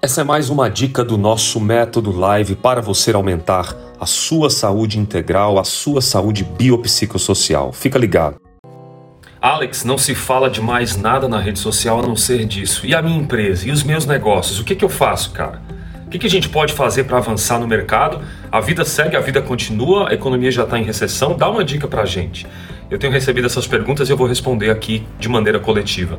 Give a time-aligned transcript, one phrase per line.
[0.00, 5.00] Essa é mais uma dica do nosso método live para você aumentar a sua saúde
[5.00, 7.72] integral, a sua saúde biopsicossocial.
[7.72, 8.36] Fica ligado.
[9.40, 12.86] Alex, não se fala de mais nada na rede social a não ser disso.
[12.86, 13.66] E a minha empresa?
[13.66, 14.60] E os meus negócios?
[14.60, 15.60] O que, que eu faço, cara?
[16.06, 18.20] O que, que a gente pode fazer para avançar no mercado?
[18.50, 21.36] A vida segue, a vida continua, a economia já está em recessão.
[21.36, 22.46] Dá uma dica para a gente.
[22.88, 26.18] Eu tenho recebido essas perguntas e eu vou responder aqui de maneira coletiva.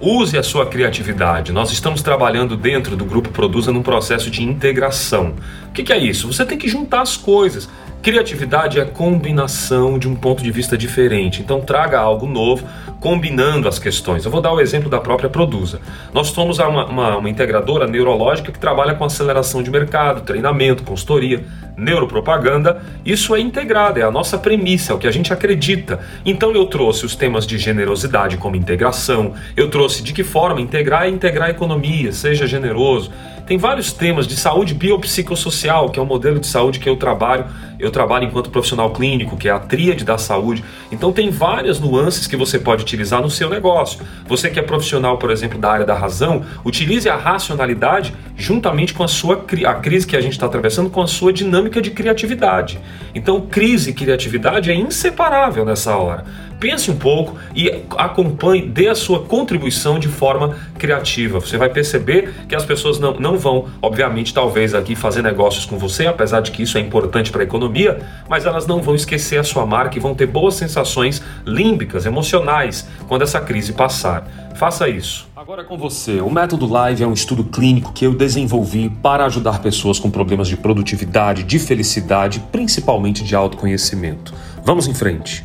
[0.00, 1.52] Use a sua criatividade.
[1.52, 5.34] Nós estamos trabalhando dentro do Grupo Produza num processo de integração.
[5.68, 6.32] O que, que é isso?
[6.32, 7.68] Você tem que juntar as coisas.
[8.02, 11.42] Criatividade é combinação de um ponto de vista diferente.
[11.42, 12.66] Então traga algo novo,
[12.98, 14.24] combinando as questões.
[14.24, 15.80] Eu vou dar o exemplo da própria Produza.
[16.14, 21.44] Nós somos uma, uma, uma integradora neurológica que trabalha com aceleração de mercado, treinamento, consultoria,
[21.76, 22.82] neuropropaganda.
[23.04, 26.00] Isso é integrado, é a nossa premissa, é o que a gente acredita.
[26.24, 31.06] Então eu trouxe os temas de generosidade como integração, eu trouxe de que forma integrar
[31.06, 33.10] e integrar a economia, seja generoso
[33.50, 37.46] tem vários temas de saúde biopsicossocial, que é o modelo de saúde que eu trabalho.
[37.90, 40.64] Trabalho enquanto profissional clínico, que é a tríade da saúde.
[40.90, 44.00] Então tem várias nuances que você pode utilizar no seu negócio.
[44.26, 49.04] Você que é profissional, por exemplo, da área da razão, utilize a racionalidade juntamente com
[49.04, 52.78] a sua a crise que a gente está atravessando, com a sua dinâmica de criatividade.
[53.14, 56.24] Então, crise e criatividade é inseparável nessa hora.
[56.60, 61.40] Pense um pouco e acompanhe, dê a sua contribuição de forma criativa.
[61.40, 65.78] Você vai perceber que as pessoas não, não vão, obviamente, talvez aqui fazer negócios com
[65.78, 69.38] você, apesar de que isso é importante para a economia, mas elas não vão esquecer
[69.38, 74.28] a sua marca e vão ter boas sensações límbicas, emocionais, quando essa crise passar.
[74.54, 75.26] Faça isso.
[75.34, 76.20] Agora com você.
[76.20, 80.48] O método Live é um estudo clínico que eu desenvolvi para ajudar pessoas com problemas
[80.48, 84.34] de produtividade, de felicidade, principalmente de autoconhecimento.
[84.62, 85.42] Vamos em frente.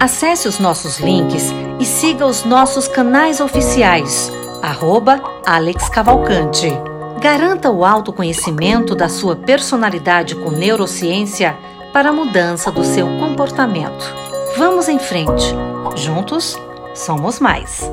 [0.00, 4.30] Acesse os nossos links e siga os nossos canais oficiais.
[4.62, 6.68] Arroba Alex Cavalcante.
[7.20, 11.58] Garanta o autoconhecimento da sua personalidade com neurociência
[11.92, 14.14] para a mudança do seu comportamento.
[14.56, 15.52] Vamos em frente.
[15.96, 16.56] Juntos,
[16.94, 17.90] somos mais.